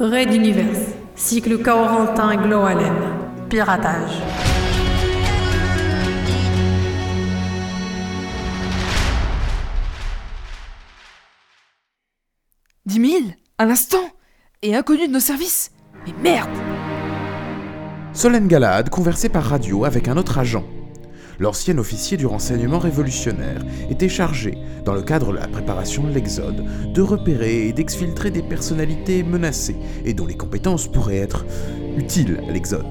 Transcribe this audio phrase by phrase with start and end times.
[0.00, 0.76] Raid d'univers.
[1.14, 2.92] Cycle Corentin Gloalen.
[3.48, 4.20] Piratage.
[12.84, 13.98] Dix mille Un instant
[14.62, 15.70] Et inconnu de nos services
[16.04, 16.50] Mais merde
[18.14, 20.64] Solène Galahad conversait par radio avec un autre agent.
[21.40, 26.64] L'ancien officier du renseignement révolutionnaire était chargé, dans le cadre de la préparation de l'Exode,
[26.92, 31.44] de repérer et d'exfiltrer des personnalités menacées et dont les compétences pourraient être
[31.96, 32.86] utiles à l'Exode.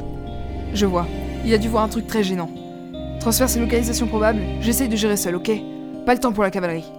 [0.74, 1.08] Je vois.
[1.46, 2.50] Il a dû voir un truc très gênant.
[3.20, 5.52] Transfère ses localisations probables, j'essaye de gérer seul, ok
[6.06, 6.92] Pas le temps pour la cavalerie.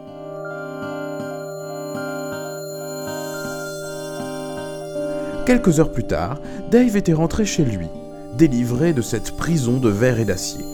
[5.44, 7.88] Quelques heures plus tard, Dave était rentré chez lui,
[8.38, 10.64] délivré de cette prison de verre et d'acier.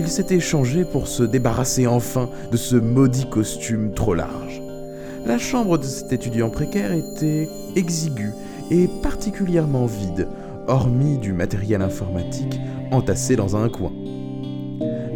[0.00, 4.62] Il s'était changé pour se débarrasser enfin de ce maudit costume trop large.
[5.26, 8.32] La chambre de cet étudiant précaire était exiguë
[8.70, 10.26] et particulièrement vide,
[10.68, 12.58] hormis du matériel informatique
[12.90, 13.92] entassé dans un coin.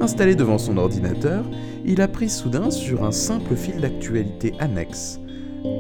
[0.03, 1.47] Installé devant son ordinateur,
[1.87, 5.19] il apprit soudain sur un simple fil d'actualité annexe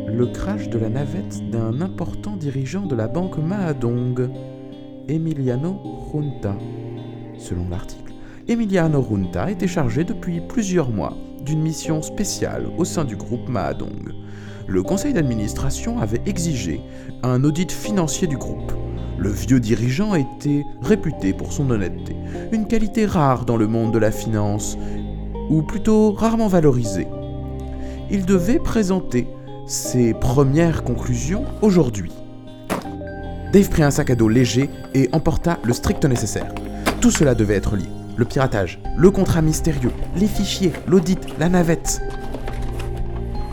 [0.08, 4.30] le crash de la navette d'un important dirigeant de la banque Mahadong,
[5.08, 5.78] Emiliano
[6.10, 6.56] Junta.
[7.36, 8.03] Selon l'article,
[8.46, 14.12] Emiliano Junta était chargé depuis plusieurs mois d'une mission spéciale au sein du groupe Mahadong.
[14.66, 16.82] Le conseil d'administration avait exigé
[17.22, 18.72] un audit financier du groupe.
[19.16, 22.14] Le vieux dirigeant était réputé pour son honnêteté,
[22.52, 24.76] une qualité rare dans le monde de la finance,
[25.48, 27.08] ou plutôt rarement valorisée.
[28.10, 29.26] Il devait présenter
[29.66, 32.12] ses premières conclusions aujourd'hui.
[33.54, 36.52] Dave prit un sac à dos léger et emporta le strict nécessaire.
[37.00, 38.03] Tout cela devait être lié.
[38.16, 42.00] Le piratage, le contrat mystérieux, les fichiers, l'audit, la navette.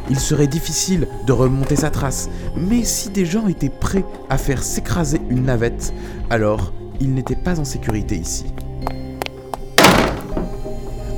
[0.09, 4.61] Il serait difficile de remonter sa trace, mais si des gens étaient prêts à faire
[4.61, 5.93] s'écraser une navette,
[6.29, 8.53] alors il n'était pas en sécurité ici.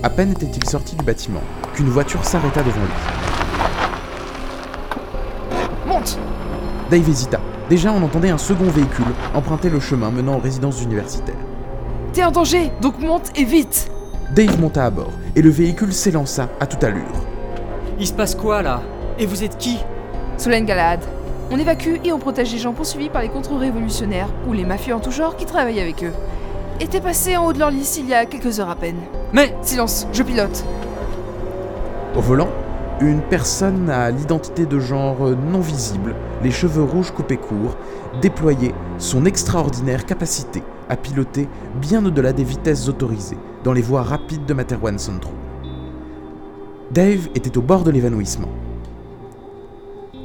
[0.03, 1.41] À peine était-il sorti du bâtiment
[1.73, 2.91] qu'une voiture s'arrêta devant lui.
[5.85, 6.17] Monte
[6.89, 7.41] Dave hésita.
[7.69, 11.35] Déjà, on entendait un second véhicule emprunter le chemin menant aux résidences universitaires.
[12.13, 13.89] T'es en danger, donc monte et vite
[14.35, 17.01] Dave monta à bord et le véhicule s'élança à toute allure.
[17.99, 18.83] Il se passe quoi là?
[19.17, 19.79] Et vous êtes qui?
[20.37, 20.99] Solène Galahad.
[21.49, 24.99] On évacue et on protège les gens poursuivis par les contre-révolutionnaires ou les mafieux en
[24.99, 26.13] tout genre qui travaillent avec eux.
[26.79, 28.99] Et t'es passé en haut de leur liste il y a quelques heures à peine.
[29.31, 30.63] Mais Silence, je pilote.
[32.15, 32.49] Au volant,
[33.07, 37.77] une personne à l'identité de genre non visible, les cheveux rouges coupés courts,
[38.21, 41.47] déployait son extraordinaire capacité à piloter
[41.81, 45.33] bien au-delà des vitesses autorisées dans les voies rapides de Materwan Central.
[46.91, 48.49] Dave était au bord de l'évanouissement.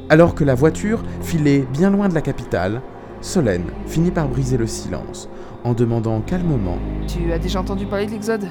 [0.09, 2.81] Alors que la voiture filait bien loin de la capitale,
[3.21, 5.29] Solène finit par briser le silence
[5.63, 8.49] en demandant calmement Tu as déjà entendu parler de l'Exode?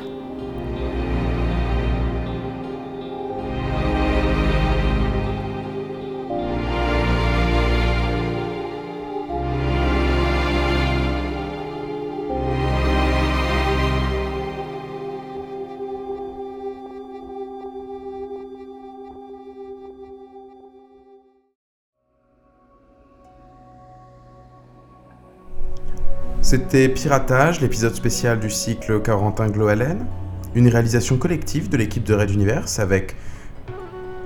[26.48, 30.06] C'était Piratage, l'épisode spécial du cycle Corentin Gloalen,
[30.54, 33.16] une réalisation collective de l'équipe de Red Universe avec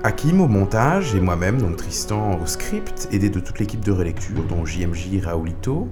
[0.04, 4.40] Hakim au montage et moi-même, donc Tristan au script, aidé de toute l'équipe de relecture,
[4.48, 5.88] dont JMJ Raoulito.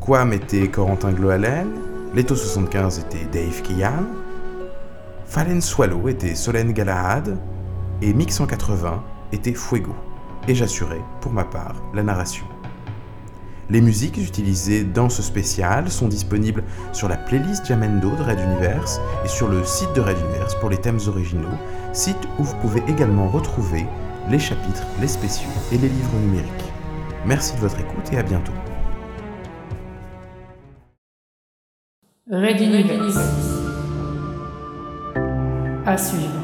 [0.00, 1.68] Quam était Corentin Gloalen,
[2.16, 4.06] Leto 75 était Dave Kian,
[5.24, 7.38] Fallen Swallow était Solène Galahad,
[8.02, 9.94] et Mix 180 était Fuego.
[10.48, 12.44] Et j'assurais, pour ma part, la narration.
[13.70, 16.62] Les musiques utilisées dans ce spécial sont disponibles
[16.92, 20.68] sur la playlist Jamendo de Red Universe et sur le site de Red Universe pour
[20.68, 21.48] les thèmes originaux,
[21.92, 23.86] site où vous pouvez également retrouver
[24.28, 26.50] les chapitres, les spéciaux et les livres numériques.
[27.26, 28.52] Merci de votre écoute et à bientôt.
[32.30, 33.18] Raid Universe.
[35.86, 36.43] À suivre.